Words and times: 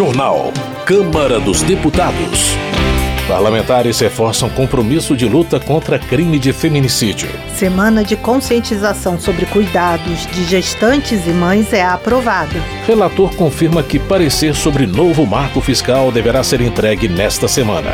Jornal. 0.00 0.50
Câmara 0.86 1.38
dos 1.38 1.60
Deputados. 1.60 2.56
Parlamentares 3.28 4.00
reforçam 4.00 4.48
compromisso 4.48 5.14
de 5.14 5.28
luta 5.28 5.60
contra 5.60 5.98
crime 5.98 6.38
de 6.38 6.54
feminicídio. 6.54 7.28
Semana 7.54 8.02
de 8.02 8.16
conscientização 8.16 9.20
sobre 9.20 9.44
cuidados 9.44 10.24
de 10.28 10.44
gestantes 10.44 11.26
e 11.26 11.30
mães 11.32 11.74
é 11.74 11.84
aprovada. 11.84 12.58
Relator 12.86 13.36
confirma 13.36 13.82
que 13.82 13.98
parecer 13.98 14.54
sobre 14.54 14.86
novo 14.86 15.26
marco 15.26 15.60
fiscal 15.60 16.10
deverá 16.10 16.42
ser 16.42 16.62
entregue 16.62 17.06
nesta 17.06 17.46
semana. 17.46 17.90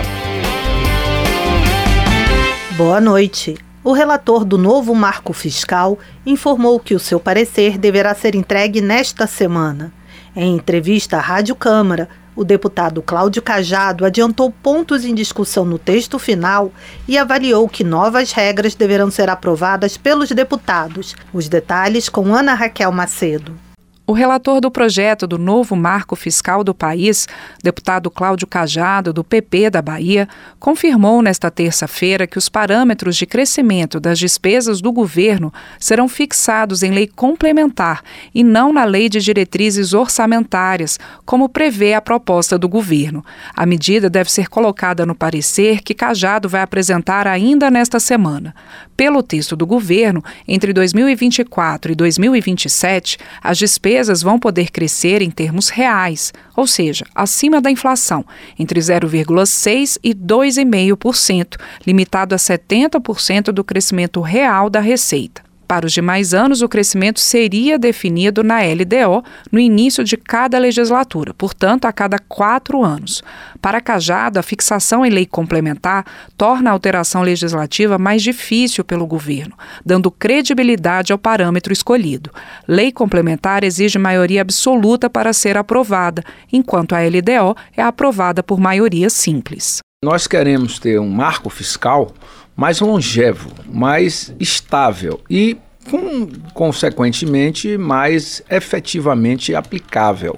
Boa 2.76 3.00
noite. 3.00 3.56
O 3.82 3.92
relator 3.92 4.44
do 4.44 4.56
novo 4.56 4.94
marco 4.94 5.32
fiscal 5.32 5.98
informou 6.24 6.78
que 6.78 6.94
o 6.94 7.00
seu 7.00 7.18
parecer 7.18 7.76
deverá 7.76 8.14
ser 8.14 8.36
entregue 8.36 8.80
nesta 8.80 9.26
semana. 9.26 9.92
Em 10.38 10.54
entrevista 10.54 11.16
à 11.16 11.20
Rádio 11.20 11.56
Câmara, 11.56 12.10
o 12.36 12.44
deputado 12.44 13.00
Cláudio 13.00 13.40
Cajado 13.40 14.04
adiantou 14.04 14.50
pontos 14.50 15.02
em 15.02 15.14
discussão 15.14 15.64
no 15.64 15.78
texto 15.78 16.18
final 16.18 16.70
e 17.08 17.16
avaliou 17.16 17.66
que 17.66 17.82
novas 17.82 18.32
regras 18.32 18.74
deverão 18.74 19.10
ser 19.10 19.30
aprovadas 19.30 19.96
pelos 19.96 20.28
deputados. 20.28 21.16
Os 21.32 21.48
detalhes 21.48 22.10
com 22.10 22.34
Ana 22.34 22.52
Raquel 22.52 22.92
Macedo. 22.92 23.65
O 24.08 24.12
relator 24.12 24.60
do 24.60 24.70
projeto 24.70 25.26
do 25.26 25.36
novo 25.36 25.74
marco 25.74 26.14
fiscal 26.14 26.62
do 26.62 26.72
país, 26.72 27.26
deputado 27.60 28.08
Cláudio 28.08 28.46
Cajado, 28.46 29.12
do 29.12 29.24
PP 29.24 29.68
da 29.68 29.82
Bahia, 29.82 30.28
confirmou 30.60 31.20
nesta 31.20 31.50
terça-feira 31.50 32.24
que 32.24 32.38
os 32.38 32.48
parâmetros 32.48 33.16
de 33.16 33.26
crescimento 33.26 33.98
das 33.98 34.16
despesas 34.16 34.80
do 34.80 34.92
governo 34.92 35.52
serão 35.80 36.06
fixados 36.06 36.84
em 36.84 36.92
lei 36.92 37.08
complementar 37.08 38.00
e 38.32 38.44
não 38.44 38.72
na 38.72 38.84
lei 38.84 39.08
de 39.08 39.18
diretrizes 39.18 39.92
orçamentárias, 39.92 41.00
como 41.24 41.48
prevê 41.48 41.92
a 41.92 42.00
proposta 42.00 42.56
do 42.56 42.68
governo. 42.68 43.24
A 43.56 43.66
medida 43.66 44.08
deve 44.08 44.30
ser 44.30 44.48
colocada 44.48 45.04
no 45.04 45.16
parecer 45.16 45.80
que 45.82 45.94
Cajado 45.94 46.48
vai 46.48 46.62
apresentar 46.62 47.26
ainda 47.26 47.72
nesta 47.72 47.98
semana. 47.98 48.54
Pelo 48.96 49.22
texto 49.22 49.54
do 49.54 49.66
governo, 49.66 50.24
entre 50.48 50.72
2024 50.72 51.92
e 51.92 51.94
2027, 51.94 53.18
as 53.42 53.58
despesas 53.58 54.22
vão 54.22 54.38
poder 54.38 54.70
crescer 54.70 55.20
em 55.20 55.30
termos 55.30 55.68
reais, 55.68 56.32
ou 56.56 56.66
seja, 56.66 57.04
acima 57.14 57.60
da 57.60 57.70
inflação, 57.70 58.24
entre 58.58 58.80
0,6% 58.80 59.98
e 60.02 60.14
2,5%, 60.14 61.56
limitado 61.86 62.34
a 62.34 62.38
70% 62.38 63.52
do 63.52 63.62
crescimento 63.62 64.20
real 64.22 64.70
da 64.70 64.80
receita. 64.80 65.45
Para 65.66 65.86
os 65.86 65.92
demais 65.92 66.32
anos, 66.32 66.62
o 66.62 66.68
crescimento 66.68 67.18
seria 67.18 67.78
definido 67.78 68.44
na 68.44 68.60
LDO 68.60 69.24
no 69.50 69.58
início 69.58 70.04
de 70.04 70.16
cada 70.16 70.58
legislatura, 70.58 71.34
portanto, 71.34 71.86
a 71.86 71.92
cada 71.92 72.18
quatro 72.18 72.84
anos. 72.84 73.22
Para 73.60 73.80
Cajado, 73.80 74.38
a 74.38 74.42
fixação 74.42 75.04
em 75.04 75.10
lei 75.10 75.26
complementar 75.26 76.04
torna 76.36 76.70
a 76.70 76.72
alteração 76.72 77.22
legislativa 77.22 77.98
mais 77.98 78.22
difícil 78.22 78.84
pelo 78.84 79.06
governo, 79.06 79.56
dando 79.84 80.10
credibilidade 80.10 81.12
ao 81.12 81.18
parâmetro 81.18 81.72
escolhido. 81.72 82.30
Lei 82.68 82.92
complementar 82.92 83.64
exige 83.64 83.98
maioria 83.98 84.42
absoluta 84.42 85.10
para 85.10 85.32
ser 85.32 85.56
aprovada, 85.56 86.22
enquanto 86.52 86.94
a 86.94 87.00
LDO 87.00 87.56
é 87.76 87.82
aprovada 87.82 88.42
por 88.42 88.60
maioria 88.60 89.10
simples. 89.10 89.85
Nós 90.04 90.26
queremos 90.26 90.78
ter 90.78 91.00
um 91.00 91.08
marco 91.08 91.48
fiscal 91.48 92.12
mais 92.54 92.80
longevo, 92.80 93.50
mais 93.66 94.34
estável 94.38 95.22
e, 95.28 95.56
com, 95.90 96.28
consequentemente, 96.52 97.78
mais 97.78 98.42
efetivamente 98.50 99.54
aplicável. 99.54 100.36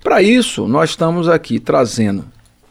Para 0.00 0.22
isso, 0.22 0.68
nós 0.68 0.90
estamos 0.90 1.28
aqui 1.28 1.58
trazendo 1.58 2.24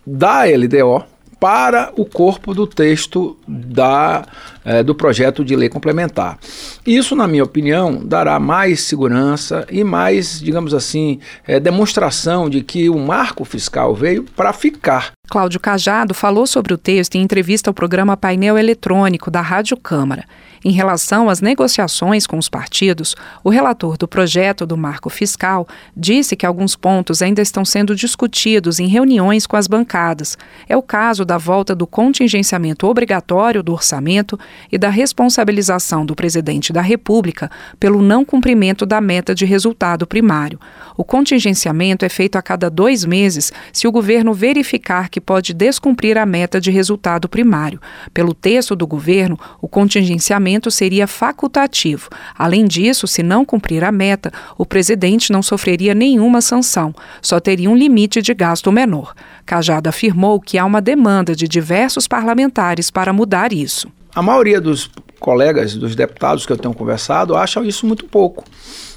da 0.08 0.46
LDO 0.46 1.04
para 1.42 1.92
o 1.98 2.06
corpo 2.06 2.54
do 2.54 2.68
texto 2.68 3.36
da, 3.48 4.24
é, 4.64 4.84
do 4.84 4.94
projeto 4.94 5.44
de 5.44 5.56
lei 5.56 5.70
complementar. 5.70 6.38
Isso, 6.86 7.16
na 7.16 7.28
minha 7.28 7.44
opinião, 7.44 8.00
dará 8.06 8.40
mais 8.40 8.82
segurança 8.82 9.66
e 9.72 9.84
mais, 9.84 10.40
digamos 10.40 10.72
assim, 10.72 11.20
é, 11.48 11.60
demonstração 11.60 12.48
de 12.48 12.62
que 12.62 12.92
o 12.92 13.00
marco 13.00 13.44
fiscal 13.44 13.96
veio 13.96 14.24
para 14.24 14.54
ficar. 14.54 15.14
Cláudio 15.28 15.60
Cajado 15.60 16.14
falou 16.14 16.46
sobre 16.46 16.76
o 16.76 16.78
texto 16.78 17.16
em 17.16 17.24
entrevista 17.24 17.72
ao 17.72 17.74
programa 17.74 18.16
Painel 18.16 18.56
Eletrônico 18.56 19.32
da 19.32 19.42
Rádio 19.42 19.76
Câmara. 19.78 20.26
Em 20.64 20.72
relação 20.72 21.28
às 21.28 21.42
negociações 21.42 22.28
com 22.28 22.38
os 22.38 22.48
partidos, 22.48 23.16
o 23.44 23.50
relator 23.50 23.98
do 23.98 24.08
projeto 24.08 24.64
do 24.64 24.78
marco 24.78 25.10
fiscal 25.10 25.68
disse 25.98 26.36
que 26.36 26.46
alguns 26.46 26.76
pontos 26.76 27.24
ainda 27.24 27.42
estão 27.42 27.66
sendo 27.66 27.96
discutidos 27.96 28.80
em 28.80 28.88
reuniões 28.88 29.48
com 29.48 29.58
as 29.58 29.66
bancadas. 29.66 30.38
É 30.70 30.78
o 30.78 30.84
caso 30.84 31.26
da 31.26 31.36
volta 31.36 31.74
do 31.74 31.88
contingenciamento 31.88 32.88
obrigatório 32.88 33.64
do 33.64 33.74
orçamento 33.74 34.40
e 34.72 34.78
da 34.78 34.90
responsabilização 34.90 36.06
do 36.06 36.16
presidente 36.16 36.72
da 36.72 36.82
República 36.82 37.50
pelo 37.80 38.00
não 38.00 38.24
cumprimento 38.24 38.86
da 38.86 39.02
meta 39.02 39.34
de 39.34 39.46
resultado 39.46 40.06
primário. 40.06 40.60
O 41.02 41.04
contingenciamento 41.04 42.06
é 42.06 42.10
feito 42.10 42.36
a 42.36 42.44
cada 42.44 42.70
dois 42.70 43.04
meses 43.04 43.52
se 43.74 43.88
o 43.88 43.92
governo 43.92 44.36
verificar 44.36 45.10
que 45.10 45.20
pode 45.20 45.52
descumprir 45.52 46.16
a 46.16 46.28
meta 46.28 46.62
de 46.62 46.70
resultado 46.70 47.28
primário. 47.28 47.82
Pelo 48.14 48.36
texto 48.36 48.76
do 48.76 48.86
governo, 48.86 49.36
o 49.60 49.68
contingenciamento 49.68 50.70
seria 50.70 51.08
facultativo. 51.08 52.08
Além 52.38 52.66
disso, 52.66 53.08
se 53.08 53.24
não 53.24 53.44
cumprir 53.44 53.84
a 53.84 53.92
meta, 53.92 54.32
o 54.56 54.64
presidente 54.64 55.32
não 55.32 55.42
sofreria 55.42 55.96
nenhuma 55.96 56.40
sanção, 56.40 56.94
só 57.20 57.40
teria 57.40 57.68
um 57.68 57.76
limite 57.76 58.22
de 58.22 58.36
gasto 58.36 58.72
menor. 58.72 59.16
Cajado 59.44 59.90
afirmou 59.90 60.40
que 60.40 60.60
há 60.60 60.66
uma 60.66 60.84
demanda 60.84 61.36
de 61.36 61.48
diversos 61.48 62.08
parlamentares 62.08 62.92
para 62.92 63.12
mudar 63.12 63.52
isso. 63.52 63.92
A 64.14 64.22
maioria 64.22 64.62
dos 64.62 64.88
colegas, 65.20 65.74
dos 65.74 65.96
deputados 65.96 66.46
que 66.46 66.54
eu 66.54 66.58
tenho 66.58 66.76
conversado, 66.76 67.36
acham 67.36 67.66
isso 67.66 67.88
muito 67.88 68.06
pouco. 68.06 68.44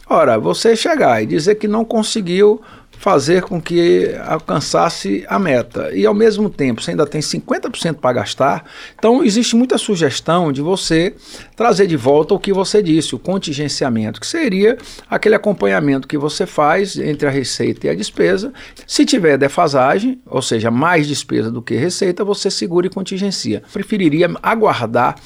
Ora, 0.08 0.38
você 0.38 0.76
chegar 0.76 1.22
e 1.22 1.26
dizer 1.26 1.54
que 1.54 1.66
não 1.66 1.84
conseguiu 1.84 2.60
fazer 2.98 3.42
com 3.42 3.60
que 3.60 4.14
alcançasse 4.26 5.24
a 5.28 5.38
meta. 5.38 5.90
E 5.92 6.06
ao 6.06 6.14
mesmo 6.14 6.48
tempo, 6.48 6.82
você 6.82 6.92
ainda 6.92 7.06
tem 7.06 7.20
50% 7.20 7.94
para 7.94 8.12
gastar, 8.12 8.64
então 8.98 9.24
existe 9.24 9.56
muita 9.56 9.78
sugestão 9.78 10.52
de 10.52 10.62
você 10.62 11.14
trazer 11.56 11.86
de 11.86 11.96
volta 11.96 12.34
o 12.34 12.38
que 12.38 12.52
você 12.52 12.82
disse, 12.82 13.14
o 13.14 13.18
contingenciamento, 13.18 14.20
que 14.20 14.26
seria 14.26 14.76
aquele 15.08 15.34
acompanhamento 15.34 16.08
que 16.08 16.18
você 16.18 16.46
faz 16.46 16.96
entre 16.98 17.28
a 17.28 17.30
receita 17.30 17.86
e 17.86 17.90
a 17.90 17.94
despesa. 17.94 18.52
Se 18.86 19.04
tiver 19.04 19.36
defasagem, 19.36 20.20
ou 20.26 20.42
seja, 20.42 20.70
mais 20.70 21.06
despesa 21.06 21.50
do 21.50 21.62
que 21.62 21.74
receita, 21.74 22.24
você 22.24 22.50
segura 22.50 22.86
e 22.86 22.90
contingencia. 22.90 23.62
Preferiria 23.72 24.30
aguardar 24.42 25.16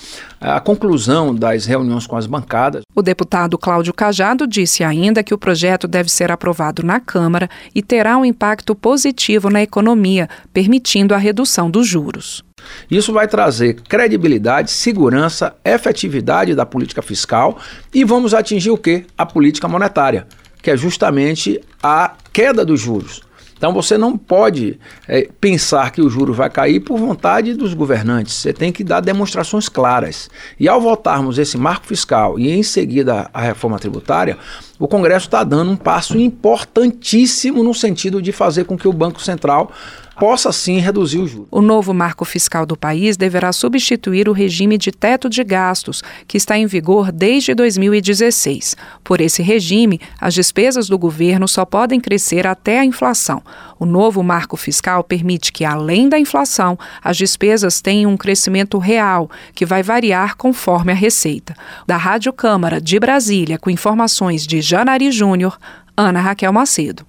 a 0.40 0.60
conclusão 0.60 1.34
das 1.34 1.66
reuniões 1.66 2.06
com 2.06 2.16
as 2.16 2.26
bancadas. 2.26 2.82
O 2.94 3.02
deputado 3.02 3.58
Cláudio 3.58 3.92
Cajado 3.92 4.46
disse 4.46 4.84
ainda 4.84 5.22
que 5.22 5.34
o 5.34 5.38
projeto 5.38 5.88
deve 5.88 6.10
ser 6.10 6.30
aprovado 6.30 6.82
na 6.82 7.00
Câmara 7.00 7.48
e 7.74 7.82
terá 7.82 8.16
um 8.16 8.24
impacto 8.24 8.74
positivo 8.74 9.50
na 9.50 9.62
economia, 9.62 10.28
permitindo 10.52 11.14
a 11.14 11.18
redução 11.18 11.70
dos 11.70 11.86
juros. 11.86 12.44
Isso 12.90 13.12
vai 13.12 13.28
trazer 13.28 13.74
credibilidade, 13.82 14.70
segurança, 14.70 15.54
efetividade 15.64 16.54
da 16.54 16.66
política 16.66 17.02
fiscal 17.02 17.58
e 17.94 18.04
vamos 18.04 18.34
atingir 18.34 18.70
o 18.70 18.78
que? 18.78 19.06
A 19.16 19.24
política 19.24 19.68
monetária, 19.68 20.26
que 20.62 20.70
é 20.70 20.76
justamente 20.76 21.60
a 21.82 22.14
queda 22.32 22.64
dos 22.64 22.80
juros. 22.80 23.27
Então 23.58 23.72
você 23.74 23.98
não 23.98 24.16
pode 24.16 24.78
é, 25.06 25.28
pensar 25.40 25.90
que 25.90 26.00
o 26.00 26.08
juro 26.08 26.32
vai 26.32 26.48
cair 26.48 26.80
por 26.80 26.96
vontade 26.96 27.54
dos 27.54 27.74
governantes. 27.74 28.34
Você 28.34 28.52
tem 28.52 28.72
que 28.72 28.84
dar 28.84 29.00
demonstrações 29.00 29.68
claras. 29.68 30.30
E 30.58 30.68
ao 30.68 30.80
votarmos 30.80 31.38
esse 31.38 31.58
marco 31.58 31.86
fiscal 31.86 32.38
e 32.38 32.50
em 32.50 32.62
seguida 32.62 33.28
a 33.34 33.40
reforma 33.42 33.78
tributária, 33.78 34.38
o 34.78 34.86
Congresso 34.86 35.26
está 35.26 35.42
dando 35.42 35.72
um 35.72 35.76
passo 35.76 36.16
importantíssimo 36.16 37.64
no 37.64 37.74
sentido 37.74 38.22
de 38.22 38.30
fazer 38.30 38.64
com 38.64 38.78
que 38.78 38.86
o 38.86 38.92
Banco 38.92 39.20
Central 39.20 39.72
possa 40.18 40.50
sim 40.52 40.78
reduzir 40.78 41.18
o 41.18 41.26
juros. 41.26 41.48
O 41.50 41.62
novo 41.62 41.94
marco 41.94 42.24
fiscal 42.24 42.66
do 42.66 42.76
país 42.76 43.16
deverá 43.16 43.52
substituir 43.52 44.28
o 44.28 44.32
regime 44.32 44.76
de 44.76 44.90
teto 44.90 45.28
de 45.30 45.44
gastos, 45.44 46.02
que 46.26 46.36
está 46.36 46.58
em 46.58 46.66
vigor 46.66 47.12
desde 47.12 47.54
2016. 47.54 48.76
Por 49.04 49.20
esse 49.20 49.42
regime, 49.42 50.00
as 50.20 50.34
despesas 50.34 50.88
do 50.88 50.98
governo 50.98 51.46
só 51.46 51.64
podem 51.64 52.00
crescer 52.00 52.46
até 52.46 52.80
a 52.80 52.84
inflação. 52.84 53.42
O 53.78 53.86
novo 53.86 54.22
marco 54.22 54.56
fiscal 54.56 55.04
permite 55.04 55.52
que, 55.52 55.64
além 55.64 56.08
da 56.08 56.18
inflação, 56.18 56.76
as 57.02 57.16
despesas 57.16 57.80
tenham 57.80 58.10
um 58.10 58.16
crescimento 58.16 58.76
real, 58.78 59.30
que 59.54 59.64
vai 59.64 59.82
variar 59.82 60.36
conforme 60.36 60.90
a 60.90 60.96
receita. 60.96 61.54
Da 61.86 61.96
Rádio 61.96 62.32
Câmara 62.32 62.80
de 62.80 62.98
Brasília, 62.98 63.58
com 63.58 63.70
informações 63.70 64.46
de 64.46 64.60
Janari 64.60 65.12
Júnior, 65.12 65.58
Ana 65.96 66.20
Raquel 66.20 66.52
Macedo. 66.52 67.06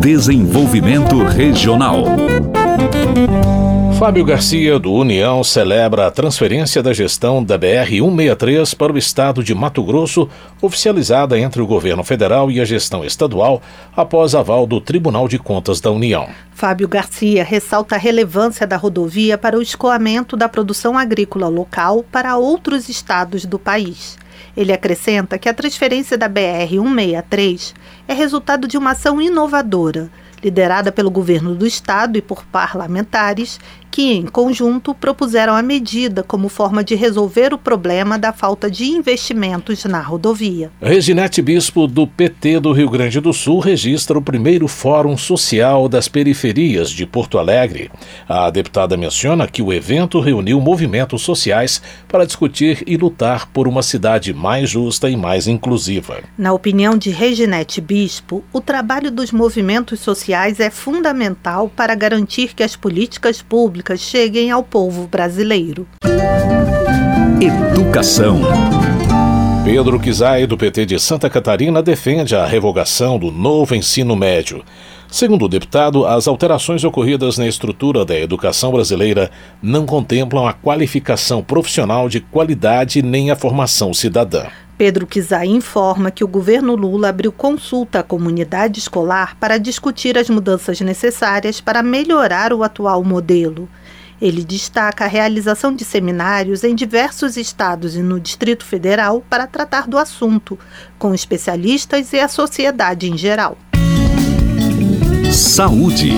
Desenvolvimento 0.00 1.24
Regional. 1.24 2.04
Fábio 3.98 4.24
Garcia, 4.24 4.78
do 4.78 4.92
União, 4.92 5.42
celebra 5.42 6.06
a 6.06 6.10
transferência 6.10 6.80
da 6.80 6.92
gestão 6.92 7.42
da 7.42 7.58
BR-163 7.58 8.76
para 8.76 8.92
o 8.92 8.96
estado 8.96 9.42
de 9.42 9.52
Mato 9.56 9.82
Grosso, 9.82 10.28
oficializada 10.62 11.36
entre 11.36 11.60
o 11.60 11.66
governo 11.66 12.04
federal 12.04 12.48
e 12.48 12.60
a 12.60 12.64
gestão 12.64 13.04
estadual, 13.04 13.60
após 13.96 14.36
aval 14.36 14.68
do 14.68 14.80
Tribunal 14.80 15.26
de 15.26 15.36
Contas 15.36 15.80
da 15.80 15.90
União. 15.90 16.28
Fábio 16.52 16.86
Garcia 16.86 17.42
ressalta 17.42 17.96
a 17.96 17.98
relevância 17.98 18.68
da 18.68 18.76
rodovia 18.76 19.36
para 19.36 19.58
o 19.58 19.62
escoamento 19.62 20.36
da 20.36 20.48
produção 20.48 20.96
agrícola 20.96 21.48
local 21.48 22.04
para 22.04 22.36
outros 22.36 22.88
estados 22.88 23.44
do 23.44 23.58
país. 23.58 24.16
Ele 24.58 24.72
acrescenta 24.72 25.38
que 25.38 25.48
a 25.48 25.54
transferência 25.54 26.18
da 26.18 26.28
BR-163 26.28 27.74
é 28.08 28.12
resultado 28.12 28.66
de 28.66 28.76
uma 28.76 28.90
ação 28.90 29.22
inovadora 29.22 30.10
liderada 30.42 30.90
pelo 30.90 31.12
governo 31.12 31.54
do 31.54 31.64
estado 31.64 32.18
e 32.18 32.20
por 32.20 32.44
parlamentares, 32.44 33.60
que, 33.98 34.12
em 34.12 34.26
conjunto, 34.26 34.94
propuseram 34.94 35.56
a 35.56 35.60
medida 35.60 36.22
como 36.22 36.48
forma 36.48 36.84
de 36.84 36.94
resolver 36.94 37.52
o 37.52 37.58
problema 37.58 38.16
da 38.16 38.32
falta 38.32 38.70
de 38.70 38.84
investimentos 38.84 39.84
na 39.86 40.00
rodovia. 40.00 40.70
Reginete 40.80 41.42
Bispo, 41.42 41.88
do 41.88 42.06
PT 42.06 42.60
do 42.60 42.70
Rio 42.70 42.88
Grande 42.88 43.18
do 43.18 43.32
Sul, 43.32 43.58
registra 43.58 44.16
o 44.16 44.22
primeiro 44.22 44.68
Fórum 44.68 45.16
Social 45.16 45.88
das 45.88 46.06
Periferias 46.06 46.90
de 46.90 47.04
Porto 47.04 47.38
Alegre. 47.38 47.90
A 48.28 48.48
deputada 48.50 48.96
menciona 48.96 49.48
que 49.48 49.62
o 49.62 49.72
evento 49.72 50.20
reuniu 50.20 50.60
movimentos 50.60 51.22
sociais 51.22 51.82
para 52.06 52.24
discutir 52.24 52.84
e 52.86 52.96
lutar 52.96 53.48
por 53.48 53.66
uma 53.66 53.82
cidade 53.82 54.32
mais 54.32 54.70
justa 54.70 55.10
e 55.10 55.16
mais 55.16 55.48
inclusiva. 55.48 56.20
Na 56.38 56.52
opinião 56.52 56.96
de 56.96 57.10
Reginete 57.10 57.80
Bispo, 57.80 58.44
o 58.52 58.60
trabalho 58.60 59.10
dos 59.10 59.32
movimentos 59.32 59.98
sociais 59.98 60.60
é 60.60 60.70
fundamental 60.70 61.68
para 61.68 61.96
garantir 61.96 62.54
que 62.54 62.62
as 62.62 62.76
políticas 62.76 63.42
públicas 63.42 63.87
cheguem 63.96 64.50
ao 64.50 64.62
povo 64.62 65.06
brasileiro. 65.06 65.86
Educação. 67.40 68.40
Pedro 69.64 70.00
Kizai, 70.00 70.46
do 70.46 70.56
PT 70.56 70.86
de 70.86 70.98
Santa 70.98 71.28
Catarina, 71.28 71.82
defende 71.82 72.34
a 72.34 72.46
revogação 72.46 73.18
do 73.18 73.30
novo 73.30 73.74
ensino 73.74 74.16
médio. 74.16 74.64
Segundo 75.10 75.44
o 75.44 75.48
deputado, 75.48 76.06
as 76.06 76.26
alterações 76.26 76.84
ocorridas 76.84 77.38
na 77.38 77.46
estrutura 77.46 78.04
da 78.04 78.18
educação 78.18 78.72
brasileira 78.72 79.30
não 79.62 79.86
contemplam 79.86 80.46
a 80.46 80.52
qualificação 80.52 81.42
profissional 81.42 82.08
de 82.08 82.20
qualidade 82.20 83.02
nem 83.02 83.30
a 83.30 83.36
formação 83.36 83.94
cidadã. 83.94 84.46
Pedro 84.78 85.08
Kizai 85.08 85.48
informa 85.48 86.08
que 86.08 86.22
o 86.22 86.28
governo 86.28 86.76
Lula 86.76 87.08
abriu 87.08 87.32
consulta 87.32 87.98
à 87.98 88.02
comunidade 88.04 88.78
escolar 88.78 89.36
para 89.40 89.58
discutir 89.58 90.16
as 90.16 90.30
mudanças 90.30 90.80
necessárias 90.80 91.60
para 91.60 91.82
melhorar 91.82 92.52
o 92.52 92.62
atual 92.62 93.02
modelo. 93.02 93.68
Ele 94.22 94.44
destaca 94.44 95.04
a 95.04 95.08
realização 95.08 95.74
de 95.74 95.84
seminários 95.84 96.62
em 96.62 96.76
diversos 96.76 97.36
estados 97.36 97.96
e 97.96 98.02
no 98.02 98.20
Distrito 98.20 98.64
Federal 98.64 99.20
para 99.28 99.48
tratar 99.48 99.88
do 99.88 99.98
assunto, 99.98 100.56
com 100.96 101.12
especialistas 101.12 102.12
e 102.12 102.20
a 102.20 102.28
sociedade 102.28 103.10
em 103.10 103.18
geral. 103.18 103.58
Saúde. 105.32 106.12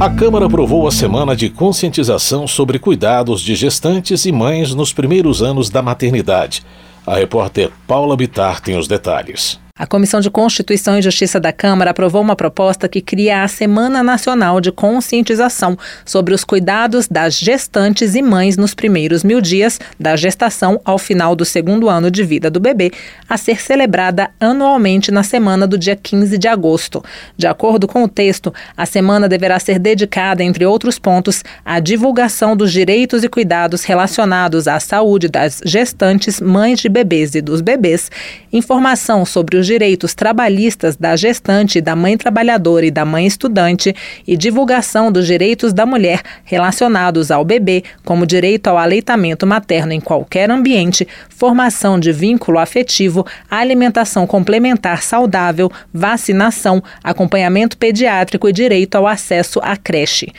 A 0.00 0.10
Câmara 0.10 0.46
aprovou 0.46 0.88
a 0.88 0.90
semana 0.90 1.36
de 1.36 1.48
conscientização 1.48 2.48
sobre 2.48 2.80
cuidados 2.80 3.40
de 3.40 3.54
gestantes 3.54 4.26
e 4.26 4.32
mães 4.32 4.74
nos 4.74 4.92
primeiros 4.92 5.40
anos 5.40 5.70
da 5.70 5.82
maternidade. 5.82 6.64
A 7.06 7.14
repórter 7.14 7.70
Paula 7.86 8.16
Bitar 8.16 8.60
tem 8.60 8.76
os 8.76 8.88
detalhes. 8.88 9.63
A 9.76 9.88
Comissão 9.88 10.20
de 10.20 10.30
Constituição 10.30 10.96
e 10.96 11.02
Justiça 11.02 11.40
da 11.40 11.52
Câmara 11.52 11.90
aprovou 11.90 12.22
uma 12.22 12.36
proposta 12.36 12.88
que 12.88 13.00
cria 13.00 13.42
a 13.42 13.48
Semana 13.48 14.04
Nacional 14.04 14.60
de 14.60 14.70
Conscientização 14.70 15.76
sobre 16.04 16.32
os 16.32 16.44
cuidados 16.44 17.08
das 17.08 17.36
gestantes 17.36 18.14
e 18.14 18.22
mães 18.22 18.56
nos 18.56 18.72
primeiros 18.72 19.24
mil 19.24 19.40
dias 19.40 19.80
da 19.98 20.14
gestação 20.14 20.80
ao 20.84 20.96
final 20.96 21.34
do 21.34 21.44
segundo 21.44 21.88
ano 21.88 22.08
de 22.08 22.22
vida 22.22 22.48
do 22.48 22.60
bebê, 22.60 22.92
a 23.28 23.36
ser 23.36 23.60
celebrada 23.60 24.30
anualmente 24.38 25.10
na 25.10 25.24
semana 25.24 25.66
do 25.66 25.76
dia 25.76 25.96
15 25.96 26.38
de 26.38 26.46
agosto. 26.46 27.04
De 27.36 27.48
acordo 27.48 27.88
com 27.88 28.04
o 28.04 28.08
texto, 28.08 28.54
a 28.76 28.86
semana 28.86 29.28
deverá 29.28 29.58
ser 29.58 29.80
dedicada, 29.80 30.44
entre 30.44 30.64
outros 30.64 31.00
pontos, 31.00 31.42
à 31.64 31.80
divulgação 31.80 32.56
dos 32.56 32.70
direitos 32.70 33.24
e 33.24 33.28
cuidados 33.28 33.82
relacionados 33.82 34.68
à 34.68 34.78
saúde 34.78 35.26
das 35.26 35.60
gestantes, 35.64 36.40
mães 36.40 36.78
de 36.78 36.88
bebês 36.88 37.34
e 37.34 37.40
dos 37.40 37.60
bebês, 37.60 38.08
informação 38.52 39.24
sobre 39.24 39.56
os 39.56 39.63
os 39.64 39.66
direitos 39.66 40.14
trabalhistas 40.14 40.94
da 40.94 41.16
gestante, 41.16 41.80
da 41.80 41.96
mãe 41.96 42.18
trabalhadora 42.18 42.84
e 42.84 42.90
da 42.90 43.04
mãe 43.04 43.26
estudante 43.26 43.94
e 44.26 44.36
divulgação 44.36 45.10
dos 45.10 45.26
direitos 45.26 45.72
da 45.72 45.86
mulher 45.86 46.20
relacionados 46.44 47.30
ao 47.30 47.44
bebê, 47.44 47.82
como 48.04 48.26
direito 48.26 48.68
ao 48.68 48.76
aleitamento 48.76 49.46
materno 49.46 49.92
em 49.92 50.00
qualquer 50.00 50.50
ambiente, 50.50 51.08
formação 51.30 51.98
de 51.98 52.12
vínculo 52.12 52.58
afetivo, 52.58 53.26
alimentação 53.50 54.26
complementar 54.26 55.02
saudável, 55.02 55.72
vacinação, 55.92 56.82
acompanhamento 57.02 57.78
pediátrico 57.78 58.48
e 58.48 58.52
direito 58.52 58.96
ao 58.96 59.06
acesso 59.06 59.60
à 59.62 59.76
creche. 59.76 60.30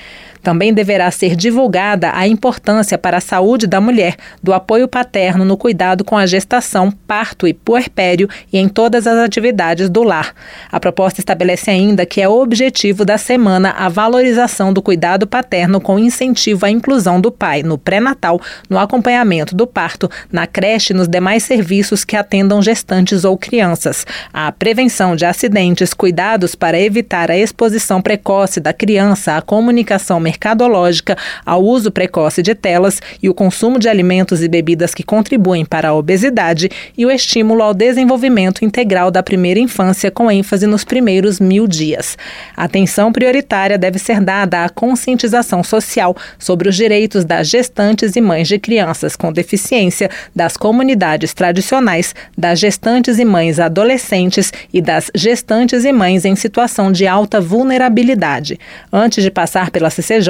Também 0.45 0.71
deverá 0.71 1.09
ser 1.09 1.35
divulgada 1.35 2.11
a 2.13 2.27
importância 2.27 2.99
para 2.99 3.17
a 3.17 3.19
saúde 3.19 3.65
da 3.65 3.81
mulher 3.81 4.15
do 4.43 4.53
apoio 4.53 4.87
paterno 4.87 5.43
no 5.43 5.57
cuidado 5.57 6.05
com 6.05 6.15
a 6.15 6.27
gestação, 6.27 6.91
parto 6.91 7.47
e 7.47 7.53
puerpério 7.53 8.29
e 8.53 8.59
em 8.59 8.69
todas 8.69 9.07
as 9.07 9.17
atividades 9.17 9.89
do 9.89 10.03
lar. 10.03 10.35
A 10.71 10.79
proposta 10.79 11.19
estabelece 11.19 11.71
ainda 11.71 12.05
que 12.05 12.21
é 12.21 12.29
objetivo 12.29 13.03
da 13.03 13.17
semana 13.17 13.71
a 13.71 13.89
valorização 13.89 14.71
do 14.71 14.83
cuidado 14.83 15.25
paterno 15.25 15.81
com 15.81 15.97
incentivo 15.97 16.63
à 16.67 16.69
inclusão 16.69 17.19
do 17.19 17.31
pai 17.31 17.63
no 17.63 17.75
pré-natal, 17.75 18.39
no 18.69 18.77
acompanhamento 18.77 19.55
do 19.55 19.65
parto, 19.65 20.07
na 20.31 20.45
creche 20.45 20.93
e 20.93 20.95
nos 20.95 21.07
demais 21.07 21.41
serviços 21.41 22.05
que 22.05 22.15
atendam 22.15 22.61
gestantes 22.61 23.25
ou 23.25 23.35
crianças, 23.35 24.05
a 24.31 24.51
prevenção 24.51 25.15
de 25.15 25.25
acidentes, 25.25 25.91
cuidados 25.91 26.53
para 26.53 26.79
evitar 26.79 27.31
a 27.31 27.37
exposição 27.37 27.99
precoce 27.99 28.59
da 28.59 28.71
criança 28.71 29.37
à 29.37 29.41
comunicação 29.41 30.19
mercantil 30.19 30.34
mercadológica 30.35 31.17
ao 31.45 31.63
uso 31.63 31.89
precoce 31.89 32.43
de 32.43 32.53
telas 32.53 33.01
e 33.23 33.29
o 33.29 33.33
consumo 33.33 33.79
de 33.79 33.87
alimentos 33.87 34.43
e 34.43 34.47
bebidas 34.47 34.93
que 34.93 35.03
contribuem 35.03 35.65
para 35.65 35.89
a 35.89 35.93
obesidade 35.93 36.69
e 36.97 37.05
o 37.05 37.11
estímulo 37.11 37.63
ao 37.63 37.73
desenvolvimento 37.73 38.65
integral 38.65 39.09
da 39.09 39.23
primeira 39.23 39.59
infância, 39.59 40.11
com 40.11 40.29
ênfase 40.29 40.67
nos 40.67 40.83
primeiros 40.83 41.39
mil 41.39 41.67
dias. 41.67 42.17
Atenção 42.55 43.11
prioritária 43.11 43.77
deve 43.77 43.97
ser 43.97 44.19
dada 44.19 44.65
à 44.65 44.69
conscientização 44.69 45.63
social 45.63 46.15
sobre 46.37 46.69
os 46.69 46.75
direitos 46.75 47.23
das 47.23 47.47
gestantes 47.47 48.15
e 48.15 48.21
mães 48.21 48.47
de 48.47 48.59
crianças 48.59 49.15
com 49.15 49.31
deficiência, 49.31 50.09
das 50.35 50.57
comunidades 50.57 51.33
tradicionais, 51.33 52.13
das 52.37 52.59
gestantes 52.59 53.17
e 53.19 53.25
mães 53.25 53.59
adolescentes 53.59 54.51
e 54.73 54.81
das 54.81 55.09
gestantes 55.15 55.85
e 55.85 55.91
mães 55.91 56.25
em 56.25 56.35
situação 56.35 56.91
de 56.91 57.07
alta 57.07 57.39
vulnerabilidade. 57.39 58.59
Antes 58.91 59.23
de 59.23 59.31
passar 59.31 59.71
pela 59.71 59.89
CCJ, 59.89 60.24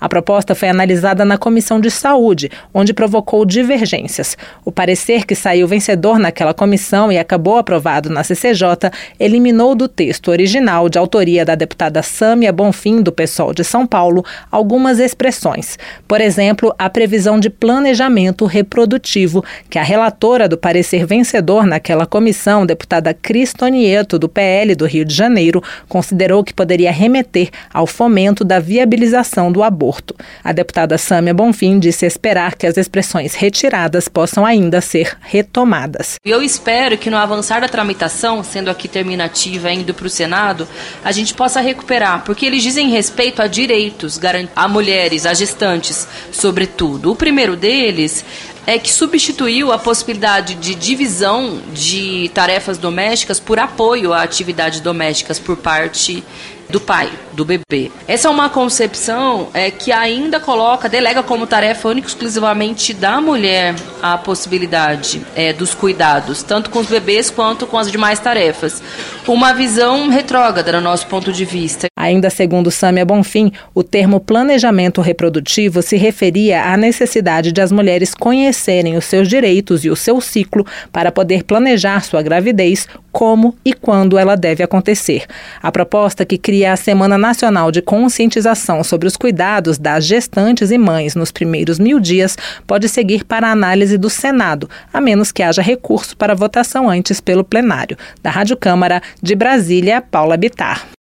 a 0.00 0.08
proposta 0.08 0.54
foi 0.54 0.68
analisada 0.68 1.24
na 1.24 1.38
Comissão 1.38 1.80
de 1.80 1.90
Saúde, 1.90 2.50
onde 2.72 2.92
provocou 2.92 3.44
divergências. 3.44 4.36
O 4.64 4.72
parecer 4.72 5.24
que 5.24 5.34
saiu 5.34 5.68
vencedor 5.68 6.18
naquela 6.18 6.54
comissão 6.54 7.12
e 7.12 7.18
acabou 7.18 7.58
aprovado 7.58 8.08
na 8.08 8.24
CCJ 8.24 8.90
eliminou 9.18 9.74
do 9.74 9.88
texto 9.88 10.30
original, 10.30 10.88
de 10.88 10.98
autoria 10.98 11.44
da 11.44 11.54
deputada 11.54 12.02
Sâmia 12.02 12.52
Bonfim, 12.52 13.02
do 13.02 13.12
PSOL 13.12 13.52
de 13.52 13.64
São 13.64 13.86
Paulo, 13.86 14.24
algumas 14.50 14.98
expressões. 14.98 15.78
Por 16.08 16.20
exemplo, 16.20 16.74
a 16.78 16.88
previsão 16.88 17.38
de 17.38 17.50
planejamento 17.50 18.44
reprodutivo, 18.44 19.44
que 19.68 19.78
a 19.78 19.82
relatora 19.82 20.48
do 20.48 20.56
parecer 20.56 21.06
vencedor 21.06 21.66
naquela 21.66 22.06
comissão, 22.06 22.64
deputada 22.64 23.12
Cristonieto, 23.12 24.18
do 24.18 24.28
PL 24.28 24.74
do 24.74 24.86
Rio 24.86 25.04
de 25.04 25.14
Janeiro, 25.14 25.62
considerou 25.88 26.42
que 26.42 26.54
poderia 26.54 26.92
remeter 26.92 27.50
ao 27.72 27.86
fomento 27.86 28.44
da 28.44 28.58
viabilização 28.58 29.25
do 29.52 29.62
aborto. 29.62 30.14
A 30.42 30.52
deputada 30.52 30.96
Sâmia 30.98 31.34
Bonfim 31.34 31.78
disse 31.78 32.06
esperar 32.06 32.54
que 32.54 32.66
as 32.66 32.76
expressões 32.76 33.34
retiradas 33.34 34.08
possam 34.08 34.44
ainda 34.44 34.80
ser 34.80 35.16
retomadas. 35.20 36.16
Eu 36.24 36.42
espero 36.42 36.96
que 36.96 37.10
no 37.10 37.16
avançar 37.16 37.60
da 37.60 37.68
tramitação, 37.68 38.42
sendo 38.42 38.70
aqui 38.70 38.88
terminativa 38.88 39.70
indo 39.70 39.92
para 39.92 40.06
o 40.06 40.10
Senado, 40.10 40.68
a 41.04 41.12
gente 41.12 41.34
possa 41.34 41.60
recuperar, 41.60 42.24
porque 42.24 42.46
eles 42.46 42.62
dizem 42.62 42.90
respeito 42.90 43.42
a 43.42 43.46
direitos 43.46 44.18
a 44.54 44.68
mulheres, 44.68 45.26
a 45.26 45.34
gestantes, 45.34 46.06
sobretudo. 46.32 47.12
O 47.12 47.16
primeiro 47.16 47.56
deles 47.56 48.24
é 48.66 48.78
que 48.78 48.92
substituiu 48.92 49.70
a 49.70 49.78
possibilidade 49.78 50.54
de 50.56 50.74
divisão 50.74 51.60
de 51.72 52.28
tarefas 52.34 52.76
domésticas 52.76 53.38
por 53.38 53.60
apoio 53.60 54.12
a 54.12 54.22
atividades 54.22 54.80
domésticas 54.80 55.38
por 55.38 55.56
parte 55.56 56.24
do 56.68 56.80
pai, 56.80 57.10
do 57.32 57.44
bebê. 57.44 57.90
Essa 58.08 58.28
é 58.28 58.30
uma 58.30 58.48
concepção 58.48 59.48
é, 59.54 59.70
que 59.70 59.92
ainda 59.92 60.40
coloca, 60.40 60.88
delega 60.88 61.22
como 61.22 61.46
tarefa 61.46 61.88
única 61.88 62.08
exclusivamente 62.08 62.92
da 62.92 63.20
mulher 63.20 63.74
a 64.02 64.18
possibilidade 64.18 65.24
é, 65.34 65.52
dos 65.52 65.74
cuidados, 65.74 66.42
tanto 66.42 66.70
com 66.70 66.80
os 66.80 66.86
bebês 66.86 67.30
quanto 67.30 67.66
com 67.66 67.78
as 67.78 67.90
demais 67.90 68.18
tarefas. 68.18 68.82
Uma 69.26 69.52
visão 69.52 70.08
retrógrada, 70.08 70.72
no 70.72 70.80
nosso 70.80 71.06
ponto 71.06 71.32
de 71.32 71.44
vista. 71.44 71.86
Ainda 71.98 72.28
segundo 72.28 72.70
Sâmia 72.70 73.06
Bonfim, 73.06 73.50
o 73.74 73.82
termo 73.82 74.20
planejamento 74.20 75.00
reprodutivo 75.00 75.80
se 75.80 75.96
referia 75.96 76.62
à 76.62 76.76
necessidade 76.76 77.50
de 77.50 77.60
as 77.62 77.72
mulheres 77.72 78.14
conhecerem 78.14 78.98
os 78.98 79.06
seus 79.06 79.26
direitos 79.26 79.82
e 79.82 79.88
o 79.88 79.96
seu 79.96 80.20
ciclo 80.20 80.66
para 80.92 81.10
poder 81.10 81.44
planejar 81.44 82.04
sua 82.04 82.20
gravidez, 82.20 82.86
como 83.10 83.56
e 83.64 83.72
quando 83.72 84.18
ela 84.18 84.36
deve 84.36 84.62
acontecer. 84.62 85.24
A 85.62 85.72
proposta 85.72 86.26
que 86.26 86.36
cria 86.36 86.74
a 86.74 86.76
Semana 86.76 87.16
Nacional 87.16 87.72
de 87.72 87.80
Conscientização 87.80 88.84
sobre 88.84 89.08
os 89.08 89.16
Cuidados 89.16 89.78
das 89.78 90.04
Gestantes 90.04 90.70
e 90.70 90.76
Mães 90.76 91.14
nos 91.14 91.32
primeiros 91.32 91.78
mil 91.78 91.98
dias 91.98 92.36
pode 92.66 92.90
seguir 92.90 93.24
para 93.24 93.50
análise 93.50 93.96
do 93.96 94.10
Senado, 94.10 94.68
a 94.92 95.00
menos 95.00 95.32
que 95.32 95.42
haja 95.42 95.62
recurso 95.62 96.14
para 96.14 96.34
votação 96.34 96.90
antes 96.90 97.22
pelo 97.22 97.42
plenário. 97.42 97.96
Da 98.22 98.28
Rádio 98.28 98.56
Câmara, 98.58 99.00
de 99.22 99.34
Brasília, 99.34 100.02
Paula 100.02 100.36
Bitar. 100.36 100.95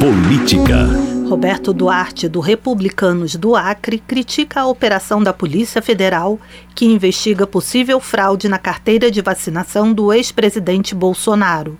Política. 0.00 0.86
Roberto 1.28 1.72
Duarte, 1.72 2.28
do 2.28 2.38
Republicanos 2.38 3.34
do 3.34 3.56
Acre, 3.56 3.98
critica 3.98 4.60
a 4.60 4.66
operação 4.68 5.20
da 5.20 5.32
Polícia 5.32 5.82
Federal 5.82 6.38
que 6.72 6.86
investiga 6.86 7.48
possível 7.48 7.98
fraude 7.98 8.48
na 8.48 8.60
carteira 8.60 9.10
de 9.10 9.20
vacinação 9.20 9.92
do 9.92 10.12
ex-presidente 10.12 10.94
Bolsonaro. 10.94 11.76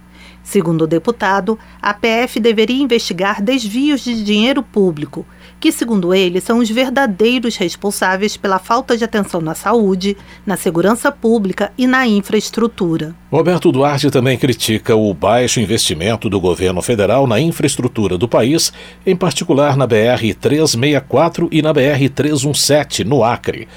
Segundo 0.49 0.85
o 0.85 0.87
deputado, 0.87 1.59
a 1.81 1.93
PF 1.93 2.41
deveria 2.41 2.83
investigar 2.83 3.43
desvios 3.43 4.01
de 4.01 4.25
dinheiro 4.25 4.63
público, 4.63 5.27
que, 5.61 5.71
segundo 5.71 6.15
ele, 6.15 6.41
são 6.41 6.61
os 6.61 6.71
verdadeiros 6.71 7.57
responsáveis 7.57 8.35
pela 8.35 8.59
falta 8.59 8.97
de 8.97 9.05
atenção 9.05 9.43
na 9.43 9.55
saúde, 9.55 10.17
na 10.47 10.57
segurança 10.57 11.13
pública 11.13 11.71
e 11.77 11.87
na 11.87 12.07
infraestrutura. 12.07 13.15
Roberto 13.31 13.71
Duarte 13.71 14.11
também 14.11 14.39
critica 14.39 14.97
o 14.97 15.13
baixo 15.13 15.61
investimento 15.61 16.31
do 16.31 16.41
governo 16.41 16.81
federal 16.81 17.27
na 17.27 17.39
infraestrutura 17.39 18.17
do 18.17 18.27
país, 18.27 18.73
em 19.05 19.15
particular 19.15 19.77
na 19.77 19.87
BR-364 19.87 21.49
e 21.53 21.61
na 21.61 21.75
BR-317, 21.75 23.05
no 23.05 23.23
Acre. 23.23 23.69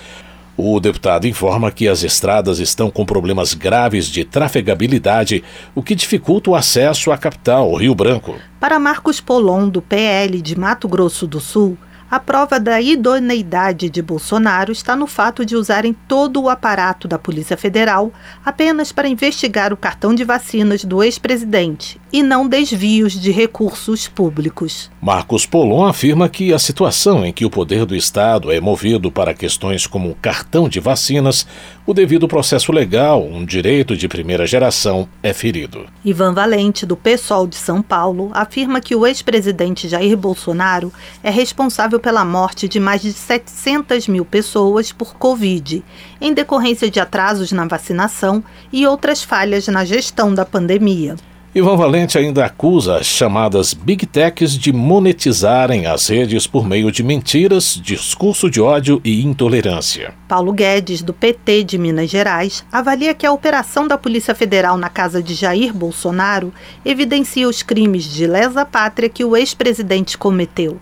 O 0.63 0.79
deputado 0.79 1.25
informa 1.25 1.71
que 1.71 1.87
as 1.87 2.03
estradas 2.03 2.59
estão 2.59 2.91
com 2.91 3.03
problemas 3.03 3.55
graves 3.55 4.05
de 4.05 4.23
trafegabilidade, 4.23 5.43
o 5.73 5.81
que 5.81 5.95
dificulta 5.95 6.51
o 6.51 6.55
acesso 6.55 7.11
à 7.11 7.17
capital, 7.17 7.73
Rio 7.73 7.95
Branco. 7.95 8.35
Para 8.59 8.77
Marcos 8.77 9.19
Polon, 9.19 9.67
do 9.67 9.81
PL 9.81 10.39
de 10.39 10.55
Mato 10.55 10.87
Grosso 10.87 11.25
do 11.25 11.39
Sul, 11.39 11.75
a 12.11 12.19
prova 12.19 12.59
da 12.59 12.79
idoneidade 12.79 13.89
de 13.89 14.03
Bolsonaro 14.03 14.71
está 14.71 14.95
no 14.95 15.07
fato 15.07 15.43
de 15.43 15.55
usarem 15.55 15.95
todo 16.07 16.39
o 16.43 16.47
aparato 16.47 17.07
da 17.07 17.17
Polícia 17.17 17.57
Federal 17.57 18.13
apenas 18.45 18.91
para 18.91 19.07
investigar 19.07 19.73
o 19.73 19.77
cartão 19.77 20.13
de 20.13 20.23
vacinas 20.23 20.85
do 20.85 21.01
ex-presidente 21.01 22.00
e 22.11 22.21
não 22.21 22.47
desvios 22.47 23.13
de 23.13 23.31
recursos 23.31 24.07
públicos. 24.07 24.91
Marcos 25.01 25.45
Polon 25.45 25.85
afirma 25.85 26.27
que 26.27 26.53
a 26.53 26.59
situação 26.59 27.25
em 27.25 27.31
que 27.31 27.45
o 27.45 27.49
poder 27.49 27.85
do 27.85 27.95
Estado 27.95 28.51
é 28.51 28.59
movido 28.59 29.11
para 29.11 29.33
questões 29.33 29.87
como 29.87 30.15
cartão 30.21 30.67
de 30.67 30.79
vacinas, 30.79 31.47
o 31.85 31.93
devido 31.93 32.27
processo 32.27 32.71
legal, 32.71 33.25
um 33.25 33.45
direito 33.45 33.95
de 33.95 34.07
primeira 34.07 34.45
geração, 34.45 35.07
é 35.23 35.33
ferido. 35.33 35.87
Ivan 36.03 36.33
Valente, 36.33 36.85
do 36.85 36.95
PSOL 36.95 37.47
de 37.47 37.55
São 37.55 37.81
Paulo, 37.81 38.29
afirma 38.33 38.81
que 38.81 38.95
o 38.95 39.07
ex-presidente 39.07 39.87
Jair 39.87 40.17
Bolsonaro 40.17 40.91
é 41.23 41.29
responsável 41.29 41.99
pela 41.99 42.25
morte 42.25 42.67
de 42.67 42.79
mais 42.79 43.01
de 43.01 43.13
700 43.13 44.07
mil 44.07 44.25
pessoas 44.25 44.91
por 44.91 45.15
Covid, 45.15 45.83
em 46.19 46.33
decorrência 46.33 46.89
de 46.89 46.99
atrasos 46.99 47.51
na 47.51 47.65
vacinação 47.65 48.43
e 48.71 48.85
outras 48.85 49.23
falhas 49.23 49.67
na 49.67 49.83
gestão 49.85 50.33
da 50.33 50.45
pandemia. 50.45 51.15
Ivan 51.53 51.75
Valente 51.75 52.17
ainda 52.17 52.45
acusa 52.45 52.95
as 52.95 53.05
chamadas 53.05 53.73
Big 53.73 54.05
Techs 54.05 54.57
de 54.57 54.71
monetizarem 54.71 55.85
as 55.85 56.07
redes 56.07 56.47
por 56.47 56.65
meio 56.65 56.89
de 56.89 57.03
mentiras, 57.03 57.77
discurso 57.83 58.49
de 58.49 58.61
ódio 58.61 59.01
e 59.03 59.21
intolerância. 59.21 60.13
Paulo 60.29 60.53
Guedes, 60.53 61.01
do 61.01 61.11
PT 61.11 61.65
de 61.65 61.77
Minas 61.77 62.09
Gerais, 62.09 62.63
avalia 62.71 63.13
que 63.13 63.25
a 63.25 63.33
operação 63.33 63.85
da 63.85 63.97
Polícia 63.97 64.33
Federal 64.33 64.77
na 64.77 64.87
casa 64.87 65.21
de 65.21 65.33
Jair 65.33 65.73
Bolsonaro 65.73 66.53
evidencia 66.85 67.49
os 67.49 67.61
crimes 67.61 68.05
de 68.05 68.25
lesa 68.25 68.65
pátria 68.65 69.09
que 69.09 69.25
o 69.25 69.35
ex-presidente 69.35 70.17
cometeu 70.17 70.79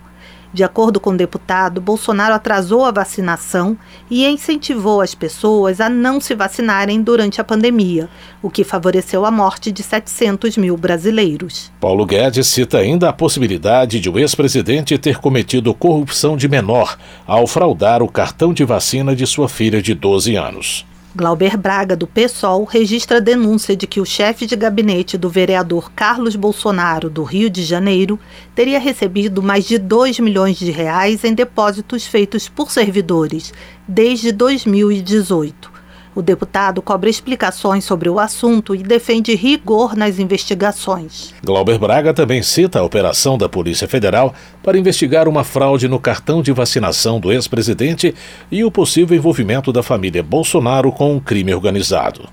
de 0.52 0.64
acordo 0.64 0.98
com 0.98 1.10
o 1.10 1.16
deputado, 1.16 1.80
Bolsonaro 1.80 2.34
atrasou 2.34 2.84
a 2.84 2.90
vacinação 2.90 3.78
e 4.10 4.26
incentivou 4.26 5.00
as 5.00 5.14
pessoas 5.14 5.80
a 5.80 5.88
não 5.88 6.20
se 6.20 6.34
vacinarem 6.34 7.00
durante 7.02 7.40
a 7.40 7.44
pandemia, 7.44 8.08
o 8.42 8.50
que 8.50 8.64
favoreceu 8.64 9.24
a 9.24 9.30
morte 9.30 9.70
de 9.70 9.82
700 9.82 10.56
mil 10.56 10.76
brasileiros. 10.76 11.70
Paulo 11.80 12.04
Guedes 12.04 12.48
cita 12.48 12.78
ainda 12.78 13.08
a 13.08 13.12
possibilidade 13.12 14.00
de 14.00 14.10
o 14.10 14.18
ex-presidente 14.18 14.98
ter 14.98 15.18
cometido 15.18 15.72
corrupção 15.72 16.36
de 16.36 16.48
menor 16.48 16.98
ao 17.26 17.46
fraudar 17.46 18.02
o 18.02 18.08
cartão 18.08 18.52
de 18.52 18.64
vacina 18.64 19.14
de 19.14 19.26
sua 19.26 19.48
filha 19.48 19.80
de 19.80 19.94
12 19.94 20.34
anos. 20.34 20.89
Glauber 21.12 21.56
Braga, 21.56 21.96
do 21.96 22.06
PSOL, 22.06 22.62
registra 22.62 23.20
denúncia 23.20 23.74
de 23.76 23.84
que 23.84 24.00
o 24.00 24.06
chefe 24.06 24.46
de 24.46 24.54
gabinete 24.54 25.18
do 25.18 25.28
vereador 25.28 25.90
Carlos 25.90 26.36
Bolsonaro, 26.36 27.10
do 27.10 27.24
Rio 27.24 27.50
de 27.50 27.64
Janeiro, 27.64 28.16
teria 28.54 28.78
recebido 28.78 29.42
mais 29.42 29.64
de 29.64 29.76
2 29.76 30.20
milhões 30.20 30.56
de 30.56 30.70
reais 30.70 31.24
em 31.24 31.34
depósitos 31.34 32.06
feitos 32.06 32.48
por 32.48 32.70
servidores 32.70 33.52
desde 33.88 34.30
2018. 34.30 35.69
O 36.14 36.22
deputado 36.22 36.82
cobra 36.82 37.08
explicações 37.08 37.84
sobre 37.84 38.08
o 38.08 38.18
assunto 38.18 38.74
e 38.74 38.82
defende 38.82 39.34
rigor 39.34 39.96
nas 39.96 40.18
investigações. 40.18 41.32
Glauber 41.44 41.78
Braga 41.78 42.12
também 42.12 42.42
cita 42.42 42.80
a 42.80 42.82
operação 42.82 43.38
da 43.38 43.48
Polícia 43.48 43.86
Federal 43.86 44.34
para 44.62 44.78
investigar 44.78 45.28
uma 45.28 45.44
fraude 45.44 45.88
no 45.88 46.00
cartão 46.00 46.42
de 46.42 46.52
vacinação 46.52 47.20
do 47.20 47.32
ex-presidente 47.32 48.14
e 48.50 48.64
o 48.64 48.70
possível 48.70 49.16
envolvimento 49.16 49.72
da 49.72 49.82
família 49.82 50.22
Bolsonaro 50.22 50.90
com 50.90 51.14
um 51.14 51.20
crime 51.20 51.54
organizado. 51.54 52.28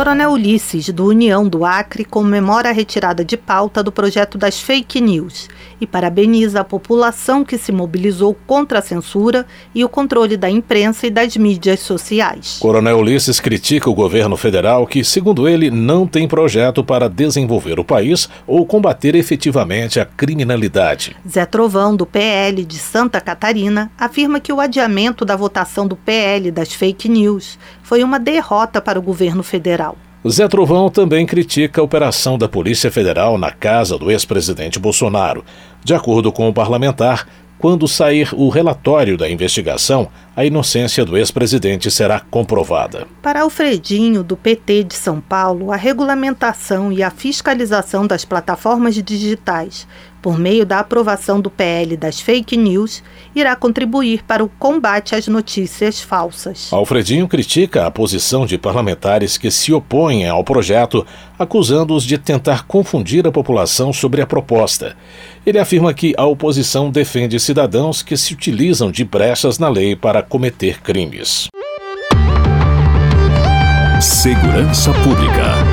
Coronel 0.00 0.32
Ulisses, 0.32 0.88
do 0.88 1.04
União 1.04 1.46
do 1.46 1.62
Acre, 1.62 2.06
comemora 2.06 2.70
a 2.70 2.72
retirada 2.72 3.22
de 3.22 3.36
pauta 3.36 3.82
do 3.82 3.92
projeto 3.92 4.38
das 4.38 4.58
fake 4.58 4.98
news 4.98 5.46
e 5.78 5.86
parabeniza 5.86 6.60
a 6.60 6.64
população 6.64 7.44
que 7.44 7.58
se 7.58 7.70
mobilizou 7.70 8.34
contra 8.46 8.78
a 8.78 8.82
censura 8.82 9.46
e 9.74 9.84
o 9.84 9.90
controle 9.90 10.38
da 10.38 10.48
imprensa 10.48 11.06
e 11.06 11.10
das 11.10 11.36
mídias 11.36 11.80
sociais. 11.80 12.56
Coronel 12.60 12.98
Ulisses 12.98 13.40
critica 13.40 13.90
o 13.90 13.94
governo 13.94 14.38
federal 14.38 14.86
que, 14.86 15.04
segundo 15.04 15.46
ele, 15.46 15.70
não 15.70 16.06
tem 16.06 16.26
projeto 16.26 16.82
para 16.82 17.06
desenvolver 17.06 17.78
o 17.78 17.84
país 17.84 18.26
ou 18.46 18.64
combater 18.64 19.14
efetivamente 19.14 20.00
a 20.00 20.06
criminalidade. 20.06 21.14
Zé 21.28 21.44
Trovão, 21.44 21.94
do 21.94 22.06
PL 22.06 22.64
de 22.64 22.78
Santa 22.78 23.20
Catarina, 23.20 23.92
afirma 23.98 24.40
que 24.40 24.50
o 24.50 24.60
adiamento 24.60 25.26
da 25.26 25.36
votação 25.36 25.86
do 25.86 25.94
PL 25.94 26.50
das 26.50 26.72
fake 26.72 27.06
news 27.06 27.58
foi 27.82 28.02
uma 28.02 28.18
derrota 28.18 28.80
para 28.80 28.98
o 28.98 29.02
governo 29.02 29.42
federal. 29.42 29.89
Zé 30.28 30.46
Trovão 30.46 30.90
também 30.90 31.24
critica 31.24 31.80
a 31.80 31.84
operação 31.84 32.36
da 32.36 32.46
Polícia 32.46 32.90
Federal 32.90 33.38
na 33.38 33.50
casa 33.50 33.96
do 33.96 34.10
ex-presidente 34.10 34.78
Bolsonaro. 34.78 35.42
De 35.82 35.94
acordo 35.94 36.30
com 36.30 36.46
o 36.46 36.52
parlamentar, 36.52 37.26
quando 37.58 37.88
sair 37.88 38.28
o 38.34 38.50
relatório 38.50 39.16
da 39.16 39.30
investigação, 39.30 40.08
a 40.36 40.44
inocência 40.44 41.06
do 41.06 41.16
ex-presidente 41.16 41.90
será 41.90 42.20
comprovada. 42.20 43.06
Para 43.22 43.42
Alfredinho, 43.42 44.22
do 44.22 44.36
PT 44.36 44.84
de 44.84 44.94
São 44.94 45.20
Paulo, 45.20 45.72
a 45.72 45.76
regulamentação 45.76 46.92
e 46.92 47.02
a 47.02 47.10
fiscalização 47.10 48.06
das 48.06 48.24
plataformas 48.24 48.94
digitais 48.94 49.86
por 50.22 50.38
meio 50.38 50.66
da 50.66 50.80
aprovação 50.80 51.40
do 51.40 51.50
PL 51.50 51.96
das 51.96 52.20
fake 52.20 52.56
news, 52.56 53.02
irá 53.34 53.56
contribuir 53.56 54.22
para 54.24 54.44
o 54.44 54.48
combate 54.48 55.14
às 55.14 55.26
notícias 55.26 56.00
falsas. 56.00 56.72
Alfredinho 56.72 57.26
critica 57.28 57.86
a 57.86 57.90
posição 57.90 58.44
de 58.44 58.58
parlamentares 58.58 59.38
que 59.38 59.50
se 59.50 59.72
opõem 59.72 60.28
ao 60.28 60.44
projeto, 60.44 61.06
acusando-os 61.38 62.04
de 62.04 62.18
tentar 62.18 62.66
confundir 62.66 63.26
a 63.26 63.32
população 63.32 63.92
sobre 63.92 64.20
a 64.20 64.26
proposta. 64.26 64.96
Ele 65.44 65.58
afirma 65.58 65.94
que 65.94 66.14
a 66.16 66.26
oposição 66.26 66.90
defende 66.90 67.40
cidadãos 67.40 68.02
que 68.02 68.16
se 68.16 68.34
utilizam 68.34 68.90
de 68.90 69.04
brechas 69.04 69.58
na 69.58 69.68
lei 69.68 69.96
para 69.96 70.22
cometer 70.22 70.80
crimes. 70.82 71.48
Segurança 74.00 74.92
Pública. 74.94 75.69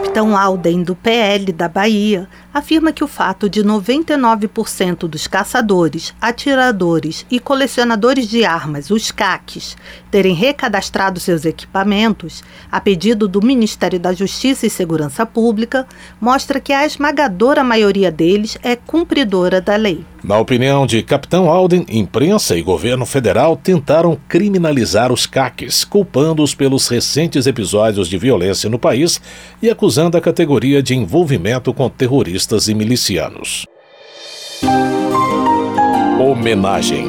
Capitão 0.00 0.34
Alden, 0.34 0.82
do 0.82 0.96
PL 0.96 1.52
da 1.52 1.68
Bahia, 1.68 2.26
afirma 2.54 2.90
que 2.90 3.04
o 3.04 3.06
fato 3.06 3.50
de 3.50 3.62
99% 3.62 5.06
dos 5.06 5.26
caçadores, 5.26 6.14
atiradores 6.18 7.26
e 7.30 7.38
colecionadores 7.38 8.26
de 8.26 8.42
armas, 8.42 8.90
os 8.90 9.10
CACs, 9.10 9.76
terem 10.10 10.34
recadastrado 10.34 11.20
seus 11.20 11.44
equipamentos, 11.44 12.42
a 12.72 12.80
pedido 12.80 13.28
do 13.28 13.42
Ministério 13.42 14.00
da 14.00 14.14
Justiça 14.14 14.66
e 14.66 14.70
Segurança 14.70 15.26
Pública, 15.26 15.86
mostra 16.18 16.60
que 16.60 16.72
a 16.72 16.86
esmagadora 16.86 17.62
maioria 17.62 18.10
deles 18.10 18.56
é 18.62 18.76
cumpridora 18.76 19.60
da 19.60 19.76
lei. 19.76 20.02
Na 20.22 20.38
opinião 20.38 20.86
de 20.86 21.02
Capitão 21.02 21.48
Alden, 21.48 21.86
imprensa 21.88 22.56
e 22.56 22.62
governo 22.62 23.06
federal 23.06 23.56
tentaram 23.56 24.18
criminalizar 24.28 25.10
os 25.10 25.24
caques, 25.24 25.82
culpando-os 25.82 26.54
pelos 26.54 26.88
recentes 26.88 27.46
episódios 27.46 28.06
de 28.06 28.18
violência 28.18 28.68
no 28.68 28.78
país 28.78 29.18
e 29.62 29.70
acusando 29.70 30.18
a 30.18 30.20
categoria 30.20 30.82
de 30.82 30.94
envolvimento 30.94 31.72
com 31.72 31.88
terroristas 31.88 32.68
e 32.68 32.74
milicianos. 32.74 33.64
Homenagem 36.20 37.06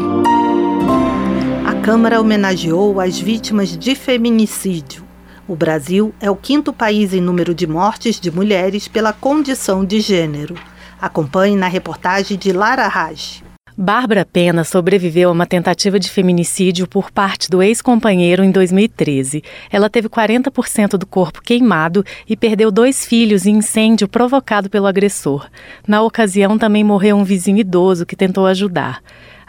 A 1.65 1.73
Câmara 1.81 2.21
homenageou 2.21 3.01
as 3.01 3.19
vítimas 3.19 3.77
de 3.77 3.93
feminicídio. 3.93 5.03
O 5.45 5.55
Brasil 5.55 6.13
é 6.21 6.31
o 6.31 6.35
quinto 6.35 6.71
país 6.71 7.13
em 7.13 7.19
número 7.19 7.53
de 7.53 7.67
mortes 7.67 8.21
de 8.21 8.31
mulheres 8.31 8.87
pela 8.87 9.11
condição 9.11 9.83
de 9.83 9.99
gênero. 9.99 10.55
Acompanhe 11.01 11.55
na 11.55 11.67
reportagem 11.67 12.37
de 12.37 12.53
Lara 12.53 12.87
Raj. 12.87 13.41
Bárbara 13.75 14.23
Pena 14.23 14.63
sobreviveu 14.63 15.29
a 15.29 15.31
uma 15.31 15.47
tentativa 15.47 15.99
de 15.99 16.11
feminicídio 16.11 16.85
por 16.85 17.09
parte 17.09 17.49
do 17.49 17.63
ex-companheiro 17.63 18.43
em 18.43 18.51
2013. 18.51 19.41
Ela 19.71 19.89
teve 19.89 20.07
40% 20.07 20.97
do 20.97 21.07
corpo 21.07 21.41
queimado 21.41 22.05
e 22.29 22.37
perdeu 22.37 22.69
dois 22.69 23.03
filhos 23.03 23.47
em 23.47 23.57
incêndio 23.57 24.07
provocado 24.07 24.69
pelo 24.69 24.85
agressor. 24.85 25.49
Na 25.87 26.03
ocasião, 26.03 26.55
também 26.55 26.83
morreu 26.83 27.17
um 27.17 27.23
vizinho 27.23 27.57
idoso 27.57 28.05
que 28.05 28.15
tentou 28.15 28.45
ajudar. 28.45 29.01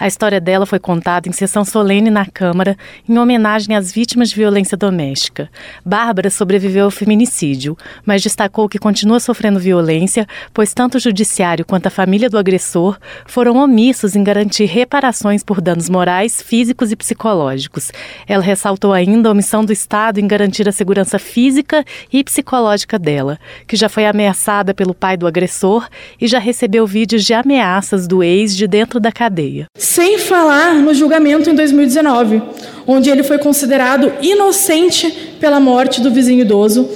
A 0.03 0.09
história 0.09 0.41
dela 0.41 0.67
foi 0.67 0.81
contada 0.81 1.29
em 1.29 1.33
sessão 1.33 1.65
solene 1.65 2.11
na 2.11 2.27
Câmara, 2.27 2.77
em 3.09 3.17
homenagem 3.17 3.77
às 3.77 3.93
vítimas 3.93 4.31
de 4.31 4.35
violência 4.35 4.77
doméstica. 4.77 5.49
Bárbara 5.87 6.29
sobreviveu 6.29 6.87
ao 6.87 6.91
feminicídio, 6.91 7.79
mas 8.05 8.21
destacou 8.21 8.69
que 8.69 8.81
continua 8.81 9.21
sofrendo 9.21 9.61
violência, 9.61 10.27
pois 10.53 10.75
tanto 10.75 10.97
o 10.97 11.01
judiciário 11.01 11.65
quanto 11.65 11.87
a 11.87 11.91
família 11.91 12.29
do 12.29 12.37
agressor 12.37 12.99
foram 13.27 13.59
omissos 13.59 14.17
em 14.17 14.25
garantir 14.25 14.65
reparações 14.65 15.45
por 15.45 15.61
danos 15.61 15.89
morais, 15.89 16.43
físicos 16.43 16.91
e 16.91 16.97
psicológicos. 16.97 17.93
Ela 18.27 18.43
ressaltou 18.43 18.93
ainda 18.93 19.29
a 19.29 19.33
omissão 19.33 19.65
do 19.65 19.73
Estado 19.73 20.19
em 20.19 20.27
garantir 20.27 20.69
a 20.69 20.73
segurança 20.73 21.17
física 21.17 21.85
e 22.13 22.25
psicológica 22.25 22.99
dela, 22.99 23.39
que 23.69 23.77
já 23.77 23.89
foi 23.89 24.05
ameaçada 24.05 24.75
pelo 24.75 24.95
pai 24.95 25.17
do 25.17 25.29
agressor 25.29 25.89
e 26.21 26.27
já 26.27 26.41
recebeu 26.41 26.89
vídeos 26.89 27.23
de 27.25 27.33
ameaças 27.33 28.09
do 28.09 28.21
ex 28.21 28.57
de 28.57 28.67
dentro 28.67 28.99
da 28.99 29.13
cadeia. 29.13 29.69
Sem 29.95 30.17
falar 30.17 30.77
no 30.77 30.95
julgamento 30.95 31.51
em 31.51 31.55
2019, 31.55 32.41
onde 32.87 33.11
ele 33.11 33.23
foi 33.23 33.37
considerado 33.37 34.11
inocente 34.23 35.35
pela 35.39 35.61
morte 35.61 36.01
do 36.01 36.11
vizinho 36.11 36.41
idoso, 36.41 36.89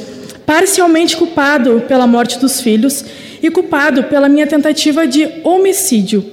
parcialmente 0.46 1.14
culpado 1.14 1.84
pela 1.86 2.06
morte 2.06 2.38
dos 2.38 2.58
filhos 2.58 3.04
e 3.42 3.50
culpado 3.50 4.04
pela 4.04 4.30
minha 4.30 4.46
tentativa 4.46 5.06
de 5.06 5.28
homicídio, 5.44 6.24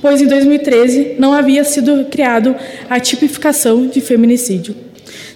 pois 0.00 0.22
em 0.22 0.28
2013 0.28 1.16
não 1.18 1.32
havia 1.32 1.64
sido 1.64 2.04
criado 2.04 2.54
a 2.88 3.00
tipificação 3.00 3.88
de 3.88 4.00
feminicídio. 4.00 4.76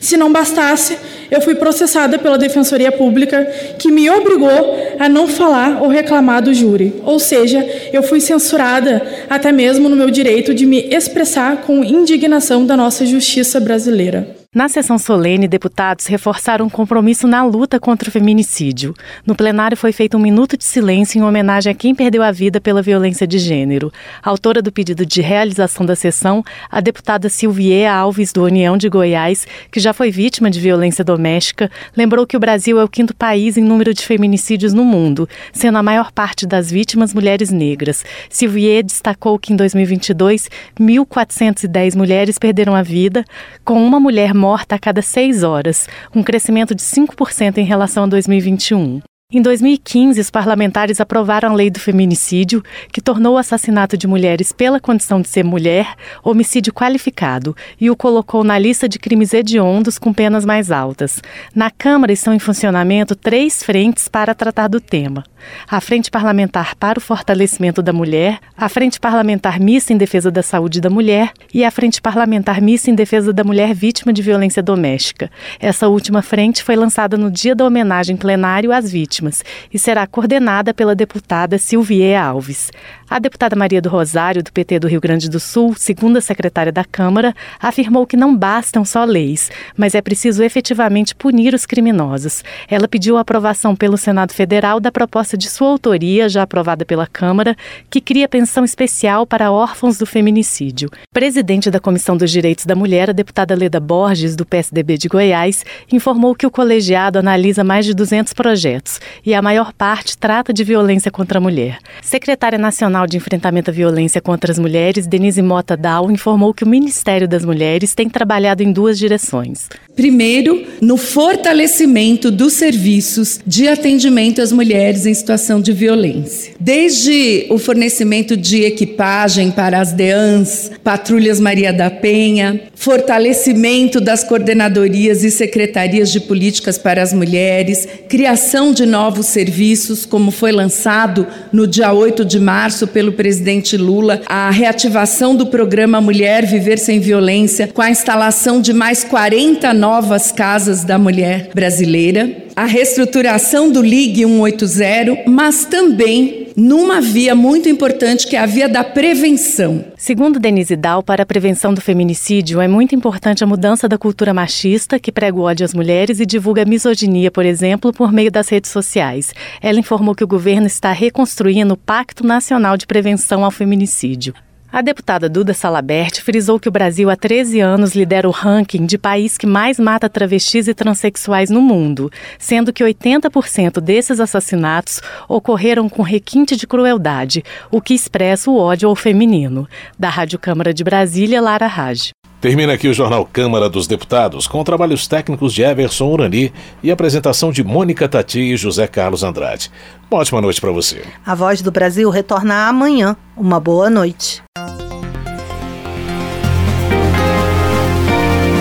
Se 0.01 0.17
não 0.17 0.33
bastasse, 0.33 0.97
eu 1.31 1.41
fui 1.41 1.55
processada 1.55 2.19
pela 2.19 2.39
Defensoria 2.39 2.93
Pública, 2.93 3.45
que 3.79 3.91
me 3.91 4.09
obrigou 4.09 4.77
a 4.99 5.09
não 5.09 5.27
falar 5.27 5.83
ou 5.83 5.89
reclamar 5.89 6.43
do 6.43 6.55
júri. 6.55 6.95
Ou 7.05 7.19
seja, 7.19 7.67
eu 7.93 8.03
fui 8.03 8.21
censurada 8.21 9.03
até 9.29 9.53
mesmo 9.53 9.89
no 9.89 9.97
meu 9.97 10.11
direito 10.11 10.55
de 10.55 10.65
me 10.65 10.89
expressar 10.89 11.59
com 11.63 11.85
indignação 11.85 12.65
da 12.65 12.77
nossa 12.77 13.05
justiça 13.05 13.61
brasileira. 13.61 14.38
Na 14.55 14.67
sessão 14.67 14.97
solene, 14.97 15.47
deputados 15.47 16.07
reforçaram 16.07 16.65
um 16.65 16.71
compromisso 16.71 17.29
na 17.29 17.45
luta 17.45 17.79
contra 17.79 18.09
o 18.09 18.11
feminicídio. 18.11 18.95
No 19.27 19.35
plenário 19.35 19.77
foi 19.77 19.93
feito 19.93 20.17
um 20.17 20.21
minuto 20.21 20.57
de 20.57 20.65
silêncio 20.65 21.19
em 21.19 21.23
homenagem 21.23 21.71
a 21.71 21.75
quem 21.75 21.95
perdeu 21.95 22.23
a 22.23 22.33
vida 22.33 22.59
pela 22.59 22.81
violência 22.81 23.27
de 23.27 23.39
gênero. 23.39 23.93
Autora 24.23 24.63
do 24.63 24.73
pedido 24.73 25.05
de 25.05 25.21
realização 25.21 25.85
da 25.85 25.95
sessão, 25.95 26.43
a 26.71 26.81
deputada 26.81 27.29
Silvia 27.29 27.93
Alves, 27.93 28.33
do 28.33 28.43
União 28.43 28.79
de 28.79 28.89
Goiás, 28.89 29.47
que 29.71 29.81
já 29.81 29.93
foi 29.93 30.11
vítima 30.11 30.51
de 30.51 30.59
violência 30.59 31.05
doméstica, 31.05 31.71
lembrou 31.95 32.27
que 32.27 32.35
o 32.37 32.41
Brasil 32.41 32.81
é 32.81 32.85
o 32.85 32.89
quinto 32.89 33.15
país 33.15 33.59
em 33.59 33.63
número 33.63 33.93
de 33.93 34.01
feminicídios 34.01 34.73
no 34.73 34.83
mundo, 34.83 35.29
sendo 35.53 35.77
a 35.77 35.83
maior 35.83 36.11
parte 36.11 36.47
das 36.47 36.71
vítimas 36.71 37.13
mulheres 37.13 37.51
negras. 37.51 38.03
Silvia 38.31 38.83
destacou 38.83 39.39
que 39.39 39.53
em 39.53 39.57
2022, 39.57 40.49
1.410 40.81 41.95
mulheres 41.95 42.39
perderam 42.39 42.75
a 42.75 42.81
vida, 42.81 43.27
com 43.63 43.87
uma 43.87 44.01
mulher 44.01 44.38
morta 44.39 44.77
a 44.77 44.79
cada 44.79 45.03
seis 45.03 45.43
horas, 45.43 45.89
um 46.15 46.23
crescimento 46.23 46.75
de 46.75 46.83
5% 46.83 47.59
em 47.59 47.65
relação 47.65 48.05
a 48.05 48.07
2021. 48.07 49.03
Em 49.31 49.43
2015, 49.43 50.19
os 50.19 50.31
parlamentares 50.31 51.03
aprovaram 51.03 51.51
a 51.51 51.55
lei 51.55 51.69
do 51.69 51.79
feminicídio, 51.79 52.65
que 52.91 52.99
tornou 52.99 53.35
o 53.35 53.37
assassinato 53.37 53.95
de 53.95 54.07
mulheres 54.07 54.53
pela 54.53 54.81
condição 54.81 55.21
de 55.21 55.29
ser 55.29 55.45
mulher 55.45 55.97
homicídio 56.25 56.73
qualificado 56.73 57.55
e 57.79 57.91
o 57.91 57.97
colocou 57.97 58.43
na 58.43 58.59
lista 58.59 58.89
de 58.89 58.99
crimes 58.99 59.35
hediondos 59.35 59.99
com 59.99 60.15
penas 60.15 60.47
mais 60.47 60.71
altas. 60.71 61.23
Na 61.55 61.71
Câmara 61.71 62.11
estão 62.11 62.33
em 62.33 62.39
funcionamento 62.39 63.15
três 63.15 63.63
frentes 63.63 64.09
para 64.09 64.35
tratar 64.35 64.67
do 64.67 64.81
tema: 64.81 65.23
a 65.71 65.79
Frente 65.79 66.11
Parlamentar 66.11 66.75
para 66.75 66.99
o 66.99 67.03
Fortalecimento 67.03 67.83
da 67.83 67.93
Mulher, 67.93 68.39
a 68.57 68.67
Frente 68.67 68.99
Parlamentar 68.99 69.61
Mista 69.61 69.93
em 69.93 69.99
Defesa 69.99 70.31
da 70.31 70.43
Saúde 70.43 70.81
da 70.81 70.89
Mulher 70.89 71.33
e 71.53 71.67
a 71.67 71.71
Frente 71.71 72.01
Parlamentar 72.01 72.63
Mista 72.63 72.91
em 72.91 72.95
Defesa 72.95 73.31
da 73.31 73.45
Mulher 73.45 73.75
Vítima 73.75 74.11
de 74.11 74.23
Violência 74.23 74.63
Doméstica. 74.63 75.31
Essa 75.61 75.87
última 75.87 76.23
frente 76.23 76.65
foi 76.65 76.77
lançada 76.77 77.19
no 77.19 77.31
dia 77.31 77.55
da 77.55 77.67
homenagem 77.67 78.17
plenário 78.17 78.73
às 78.73 78.91
vítimas 78.91 79.18
vítimas 79.19 79.45
e 79.73 79.79
será 79.79 80.07
coordenada 80.07 80.73
pela 80.73 80.95
deputada 80.95 81.59
Silvia 81.59 82.23
Alves. 82.23 82.71
A 83.11 83.19
deputada 83.19 83.57
Maria 83.57 83.81
do 83.81 83.89
Rosário, 83.89 84.43
do 84.43 84.53
PT 84.53 84.81
do 84.81 84.87
Rio 84.87 85.01
Grande 85.01 85.31
do 85.31 85.41
Sul, 85.41 85.75
segunda 85.75 86.21
secretária 86.21 86.71
da 86.71 86.85
Câmara, 86.85 87.35
afirmou 87.59 88.07
que 88.07 88.19
não 88.19 88.37
bastam 88.37 88.85
só 88.85 89.03
leis, 89.03 89.51
mas 89.75 89.95
é 89.95 90.03
preciso 90.03 90.43
efetivamente 90.43 91.15
punir 91.15 91.55
os 91.55 91.65
criminosos. 91.65 92.45
Ela 92.69 92.87
pediu 92.87 93.17
a 93.17 93.21
aprovação 93.21 93.75
pelo 93.75 93.97
Senado 93.97 94.35
Federal 94.35 94.79
da 94.79 94.93
proposta 94.93 95.39
de 95.39 95.49
sua 95.49 95.69
autoria, 95.69 96.29
já 96.29 96.43
aprovada 96.43 96.85
pela 96.85 97.07
Câmara, 97.07 97.57
que 97.89 97.99
cria 97.99 98.29
pensão 98.29 98.63
especial 98.63 99.27
para 99.27 99.51
órfãos 99.51 99.97
do 99.97 100.05
feminicídio. 100.05 100.91
Presidente 101.11 101.71
da 101.71 101.81
Comissão 101.81 102.15
dos 102.15 102.31
Direitos 102.31 102.67
da 102.67 102.75
Mulher, 102.75 103.09
a 103.09 103.15
deputada 103.15 103.55
Leda 103.55 103.81
Borges, 103.81 104.37
do 104.37 104.45
PSDB 104.45 104.99
de 104.99 105.09
Goiás, 105.09 105.65
informou 105.91 106.35
que 106.35 106.47
o 106.47 106.51
colegiado 106.51 107.19
analisa 107.19 107.65
mais 107.65 107.87
de 107.87 107.95
200 107.95 108.35
projetos 108.35 109.01
e 109.25 109.33
a 109.33 109.41
maior 109.41 109.73
parte 109.73 110.19
trata 110.19 110.53
de 110.53 110.63
violência 110.63 111.11
contra 111.11 111.39
a 111.39 111.41
mulher. 111.41 111.79
Secretária 112.03 112.59
Nacional 112.99 113.07
de 113.07 113.17
Enfrentamento 113.17 113.71
à 113.71 113.73
Violência 113.73 114.21
contra 114.21 114.51
as 114.51 114.59
Mulheres, 114.59 115.07
Denise 115.07 115.43
Mota 115.43 115.77
Dal, 115.77 116.11
informou 116.11 116.53
que 116.53 116.65
o 116.65 116.69
Ministério 116.69 117.29
das 117.29 117.45
Mulheres 117.45 117.95
tem 117.95 118.09
trabalhado 118.09 118.63
em 118.63 118.73
duas 118.73 118.99
direções. 118.99 119.69
Primeiro, 119.95 120.65
no 120.81 120.97
fortalecimento 120.97 122.31
dos 122.31 122.55
serviços 122.55 123.41
de 123.47 123.69
atendimento 123.69 124.41
às 124.41 124.53
mulheres 124.53 125.07
em 125.07 125.15
situação 125.15 125.61
de 125.61 125.73
violência. 125.73 126.55
Desde 126.59 127.47
o 127.51 127.59
fornecimento 127.59 128.37
de 128.37 128.63
equipagem 128.65 129.51
para 129.51 129.81
as 129.81 129.93
DEANs, 129.93 130.71
Patrulhas 130.83 131.39
Maria 131.39 131.73
da 131.73 131.91
Penha, 131.91 132.61
fortalecimento 132.75 134.01
das 134.01 134.25
coordenadorias 134.25 135.23
e 135.23 135.31
secretarias 135.31 136.11
de 136.11 136.21
políticas 136.21 136.79
para 136.79 137.03
as 137.03 137.13
mulheres, 137.13 137.87
criação 138.09 138.73
de 138.73 138.87
novos 138.87 139.27
serviços, 139.27 140.07
como 140.07 140.31
foi 140.31 140.53
lançado 140.53 141.27
no 141.53 141.67
dia 141.67 141.93
8 141.93 142.25
de 142.25 142.41
março 142.41 142.88
pelo 142.89 143.13
presidente 143.13 143.77
Lula, 143.77 144.21
a 144.27 144.51
reativação 144.51 145.37
do 145.37 145.47
programa 145.47 146.01
Mulher 146.01 146.45
Viver 146.47 146.79
Sem 146.79 146.99
Violência, 147.01 147.69
com 147.69 147.83
a 147.83 147.91
instalação 147.91 148.61
de 148.61 148.73
mais 148.73 149.05
40 149.05 149.73
novas 149.75 150.33
casas 150.33 150.85
da 150.85 150.99
mulher 150.99 151.51
brasileira, 151.55 152.31
a 152.57 152.65
reestruturação 152.65 153.71
do 153.71 153.81
Ligue 153.81 154.25
180, 154.25 155.31
mas 155.31 155.65
também 155.65 156.48
numa 156.59 157.01
via 157.01 157.37
muito 157.37 157.69
importante 157.69 158.27
que 158.27 158.35
é 158.35 158.41
a 158.41 158.47
via 158.47 158.69
da 158.69 158.83
prevenção. 158.83 159.85
Segundo 159.97 160.41
Denise 160.41 160.75
Dal, 160.75 161.05
para 161.05 161.23
a 161.23 161.27
prevenção 161.27 161.73
do 161.73 161.81
feminicídio 161.81 162.61
é 162.61 162.67
muito 162.67 162.97
importante 162.97 163.45
a 163.45 163.47
mudança 163.47 163.89
da 163.89 163.97
cultura 163.97 164.35
machista 164.35 164.99
que 164.99 165.13
prega 165.13 165.39
o 165.39 165.43
ódio 165.43 165.65
às 165.65 165.73
mulheres 165.73 166.19
e 166.19 166.27
divulga 166.27 166.63
a 166.63 166.65
misoginia, 166.65 167.31
por 167.31 167.47
exemplo, 167.47 167.93
por 167.93 168.13
meio 168.13 168.33
das 168.33 168.49
redes 168.49 168.73
sociais. 168.73 169.33
Ela 169.63 169.79
informou 169.79 170.17
que 170.17 170.25
o 170.25 170.29
governo 170.29 170.67
está 170.67 170.91
reconstruindo 170.91 171.75
o 171.75 171.77
Pacto 171.77 172.27
Nacional 172.27 172.77
de 172.77 172.89
Prevenção 172.89 173.45
ao 173.45 173.53
Feminicídio. 173.53 174.35
A 174.71 174.83
deputada 174.83 175.31
Duda 175.31 175.55
Salabert 175.55 176.21
frisou 176.21 176.61
que 176.61 176.69
o 176.69 176.71
Brasil 176.71 177.09
há 177.09 177.17
13 177.17 177.59
anos 177.59 177.95
lidera 177.95 178.29
o 178.29 178.31
ranking 178.31 178.85
de 178.85 178.99
país 178.99 179.39
que 179.39 179.47
mais 179.47 179.79
mata 179.79 180.11
travestis 180.11 180.69
e 180.69 180.75
transexuais 180.75 181.49
no 181.49 181.63
mundo, 181.63 182.13
sendo 182.39 182.71
que 182.71 182.85
80% 182.85 183.81
desses 183.81 184.21
assassinatos 184.21 185.01
ocorreram 185.27 185.89
com 185.89 186.03
requinte 186.03 186.55
de 186.55 186.67
crueldade, 186.67 187.43
o 187.71 187.81
que 187.81 187.95
expressa 187.95 188.51
o 188.51 188.59
ódio 188.59 188.91
ao 188.91 188.95
feminino. 188.95 189.67
Da 189.99 190.11
Rádio 190.11 190.39
Câmara 190.39 190.75
de 190.75 190.85
Brasília, 190.85 191.41
Lara 191.41 191.67
Raj. 191.67 192.11
Termina 192.39 192.75
aqui 192.75 192.87
o 192.87 192.95
Jornal 192.95 193.27
Câmara 193.27 193.69
dos 193.71 193.89
Deputados, 193.89 194.47
com 194.47 194.63
trabalhos 194.63 195.09
técnicos 195.09 195.53
de 195.53 195.63
Everson 195.63 196.09
Urani 196.09 196.53
e 196.83 196.91
apresentação 196.91 197.51
de 197.51 197.65
Mônica 197.65 198.07
Tati 198.07 198.39
e 198.39 198.57
José 198.57 198.87
Carlos 198.87 199.25
Andrade. 199.25 199.73
Uma 200.11 200.21
ótima 200.21 200.41
noite 200.41 200.61
para 200.61 200.71
você. 200.71 201.03
A 201.27 201.35
Voz 201.35 201.63
do 201.63 201.73
Brasil 201.73 202.09
retorna 202.11 202.69
amanhã. 202.69 203.17
Uma 203.37 203.59
boa 203.59 203.91
noite. 203.91 204.41